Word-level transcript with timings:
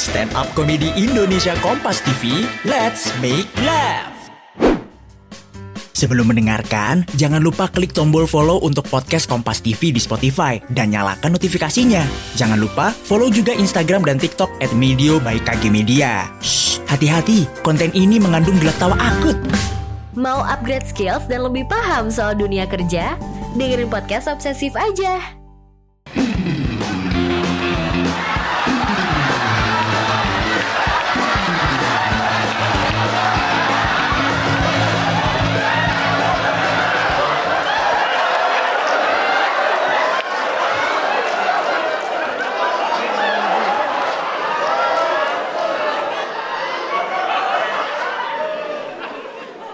stand 0.00 0.32
up 0.32 0.48
komedi 0.56 0.88
Indonesia 0.96 1.52
Kompas 1.60 2.00
TV. 2.00 2.48
Let's 2.64 3.12
make 3.20 3.52
laugh. 3.60 4.16
Sebelum 5.92 6.32
mendengarkan, 6.32 7.04
jangan 7.20 7.44
lupa 7.44 7.68
klik 7.68 7.92
tombol 7.92 8.24
follow 8.24 8.56
untuk 8.64 8.88
podcast 8.88 9.28
Kompas 9.28 9.60
TV 9.60 9.92
di 9.92 10.00
Spotify 10.00 10.56
dan 10.72 10.96
nyalakan 10.96 11.36
notifikasinya. 11.36 12.00
Jangan 12.40 12.56
lupa 12.56 12.88
follow 13.04 13.28
juga 13.28 13.52
Instagram 13.52 14.08
dan 14.08 14.16
TikTok 14.16 14.48
at 14.64 14.72
Medio 14.72 15.20
by 15.20 15.36
KG 15.44 15.68
Media. 15.68 16.24
Hati-hati, 16.88 17.44
konten 17.60 17.92
ini 17.92 18.16
mengandung 18.16 18.56
gelak 18.56 18.80
tawa 18.80 18.96
akut. 18.96 19.36
Mau 20.16 20.40
upgrade 20.40 20.88
skills 20.88 21.28
dan 21.28 21.44
lebih 21.44 21.68
paham 21.68 22.08
soal 22.08 22.32
dunia 22.32 22.64
kerja? 22.64 23.20
Dengerin 23.52 23.92
podcast 23.92 24.32
Obsesif 24.32 24.72
aja. 24.80 25.39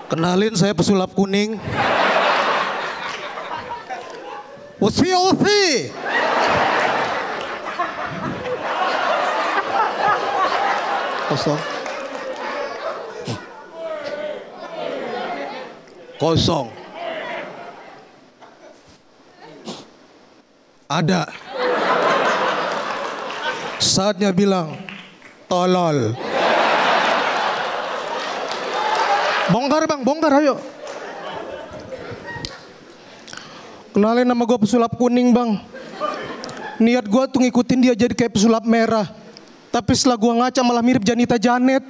Kenalin 0.06 0.54
saya 0.54 0.70
pesulap 0.70 1.10
kuning. 1.18 1.58
Usi 4.78 5.10
usi. 5.10 5.90
Kosong. 11.26 11.60
Kosong. 16.22 16.68
Ada. 20.86 21.26
Saatnya 23.82 24.30
bilang 24.30 24.78
tolol. 25.50 26.14
Bongkar 29.46 29.86
bang, 29.86 30.02
bongkar 30.02 30.32
ayo. 30.42 30.58
Kenalin 33.94 34.26
nama 34.26 34.42
gue 34.42 34.58
pesulap 34.58 34.98
kuning 34.98 35.30
bang. 35.30 35.56
Niat 36.82 37.06
gue 37.06 37.24
tuh 37.30 37.40
ngikutin 37.40 37.78
dia 37.80 37.94
jadi 37.94 38.12
kayak 38.12 38.34
pesulap 38.34 38.66
merah. 38.66 39.06
Tapi 39.70 39.92
setelah 39.94 40.18
gue 40.18 40.32
ngaca 40.34 40.60
malah 40.66 40.82
mirip 40.82 41.06
Janita 41.06 41.38
Janet. 41.38 41.84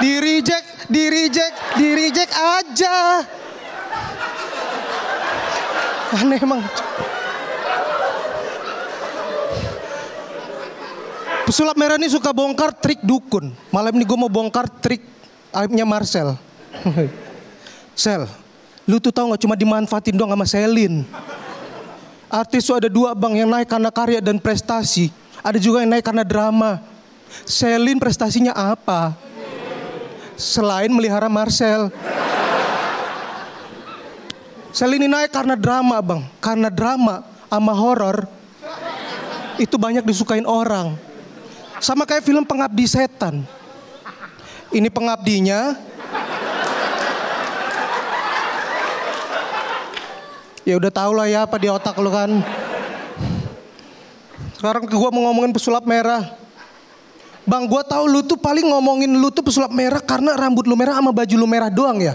Di 0.00 0.12
reject, 0.16 0.68
di 0.88 1.04
reject, 1.12 1.56
di 1.78 1.88
reject 1.94 2.32
aja. 2.34 2.96
Aneh 6.18 6.40
emang. 6.42 6.60
Pesulap 11.50 11.74
merah 11.74 11.98
ini 11.98 12.06
suka 12.06 12.30
bongkar 12.30 12.70
trik 12.70 13.02
dukun. 13.02 13.50
Malam 13.74 13.98
ini 13.98 14.06
gue 14.06 14.14
mau 14.14 14.30
bongkar 14.30 14.70
trik 14.70 15.02
aibnya 15.50 15.82
Marcel. 15.82 16.38
Sel, 17.98 18.30
lu 18.86 19.02
tuh 19.02 19.10
tahu 19.10 19.34
nggak 19.34 19.42
cuma 19.42 19.58
dimanfaatin 19.58 20.14
doang 20.14 20.30
sama 20.30 20.46
Selin. 20.46 21.02
Artis 22.30 22.62
tuh 22.62 22.78
ada 22.78 22.86
dua 22.86 23.18
bang 23.18 23.42
yang 23.42 23.50
naik 23.50 23.66
karena 23.66 23.90
karya 23.90 24.22
dan 24.22 24.38
prestasi. 24.38 25.10
Ada 25.42 25.58
juga 25.58 25.82
yang 25.82 25.90
naik 25.90 26.06
karena 26.06 26.22
drama. 26.22 26.86
Selin 27.42 27.98
prestasinya 27.98 28.54
apa? 28.54 29.18
Selain 30.38 30.94
melihara 30.94 31.26
Marcel. 31.26 31.90
Selin 34.78 35.02
ini 35.02 35.10
naik 35.10 35.34
karena 35.34 35.58
drama 35.58 35.98
bang. 35.98 36.22
Karena 36.38 36.70
drama 36.70 37.26
sama 37.50 37.74
horor 37.74 38.30
itu 39.58 39.74
banyak 39.74 40.06
disukain 40.06 40.46
orang. 40.46 41.09
Sama 41.80 42.04
kayak 42.04 42.22
film 42.22 42.44
Pengabdi 42.44 42.84
Setan. 42.84 43.40
Ini 44.70 44.86
pengabdinya. 44.92 45.74
Ya 50.62 50.78
udah 50.78 50.92
tau 50.92 51.10
lah 51.10 51.26
ya 51.26 51.48
apa 51.48 51.56
di 51.58 51.66
otak 51.66 51.98
lu 51.98 52.12
kan. 52.12 52.30
Sekarang 54.54 54.86
gue 54.86 55.10
mau 55.10 55.26
ngomongin 55.32 55.50
pesulap 55.56 55.82
merah. 55.82 56.36
Bang 57.48 57.66
gue 57.66 57.82
tahu 57.82 58.04
lu 58.06 58.20
tuh 58.22 58.36
paling 58.38 58.68
ngomongin 58.68 59.10
lu 59.10 59.32
tuh 59.32 59.42
pesulap 59.42 59.72
merah 59.72 59.98
karena 59.98 60.36
rambut 60.36 60.68
lu 60.68 60.76
merah 60.78 61.00
sama 61.00 61.10
baju 61.10 61.34
lu 61.34 61.48
merah 61.48 61.72
doang 61.72 61.98
ya. 61.98 62.14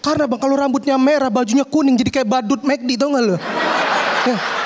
Karena 0.00 0.24
bang 0.24 0.40
kalau 0.40 0.56
rambutnya 0.56 0.96
merah 0.96 1.28
bajunya 1.28 1.68
kuning 1.68 1.94
jadi 2.00 2.10
kayak 2.10 2.28
badut 2.32 2.64
McD 2.64 2.96
tau 2.96 3.12
gak 3.12 3.22
lu? 3.22 3.36
Ya. 4.26 4.57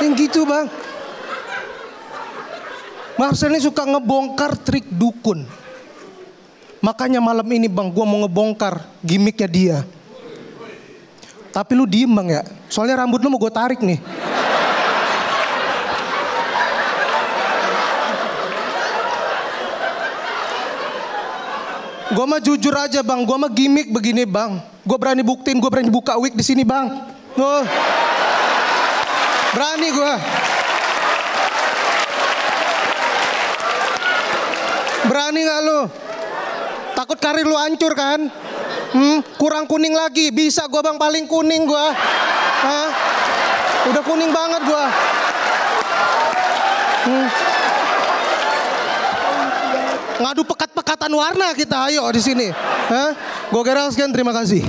Yang 0.00 0.12
gitu 0.28 0.48
bang. 0.48 0.66
Marcel 3.20 3.52
ini 3.52 3.60
suka 3.60 3.84
ngebongkar 3.84 4.56
trik 4.56 4.88
dukun. 4.88 5.44
Makanya 6.80 7.20
malam 7.20 7.44
ini 7.52 7.68
bang, 7.68 7.92
gue 7.92 8.04
mau 8.08 8.24
ngebongkar 8.24 8.80
gimmicknya 9.04 9.48
dia. 9.48 9.78
Tapi 11.52 11.76
lu 11.76 11.84
diem 11.84 12.08
bang 12.08 12.40
ya, 12.40 12.42
soalnya 12.72 13.04
rambut 13.04 13.20
lu 13.20 13.28
mau 13.28 13.36
gue 13.36 13.52
tarik 13.52 13.84
nih. 13.84 14.00
Gue 22.10 22.24
mah 22.26 22.40
jujur 22.40 22.74
aja 22.74 23.04
bang, 23.04 23.20
gue 23.22 23.36
mah 23.36 23.52
gimmick 23.52 23.92
begini 23.92 24.24
bang. 24.24 24.64
Gue 24.80 24.96
berani 24.96 25.20
buktiin, 25.20 25.60
gue 25.60 25.68
berani 25.68 25.92
buka 25.92 26.16
wig 26.16 26.32
di 26.32 26.42
sini 26.42 26.64
bang. 26.64 26.88
Oh. 27.36 27.99
Berani 29.50 29.88
gue. 29.90 30.12
Berani 35.10 35.40
gak 35.42 35.60
lu? 35.66 35.80
Takut 36.94 37.18
karir 37.18 37.42
lu 37.42 37.56
hancur 37.58 37.92
kan? 37.98 38.30
Hmm, 38.94 39.18
kurang 39.38 39.66
kuning 39.66 39.94
lagi. 39.94 40.30
Bisa 40.30 40.70
gue 40.70 40.78
bang 40.78 40.98
paling 40.98 41.26
kuning 41.26 41.66
gue. 41.66 41.86
Hah? 42.62 42.88
Udah 43.90 44.02
kuning 44.06 44.30
banget 44.30 44.62
gue. 44.62 44.84
Hmm. 47.10 47.26
Ngadu 50.20 50.42
pekat-pekatan 50.46 51.10
warna 51.10 51.56
kita 51.58 51.90
ayo 51.90 52.06
di 52.14 52.22
sini. 52.22 52.46
Hah? 52.86 53.10
Gue 53.50 53.62
kira 53.66 53.90
sekian 53.90 54.14
terima 54.14 54.30
kasih. 54.30 54.62